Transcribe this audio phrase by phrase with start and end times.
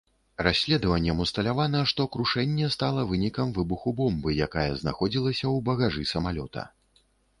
[0.45, 6.65] Расследаваннем усталявана, што крушэнне стала вынікам выбуху бомбы, якая знаходзілася ў багажы самалёта.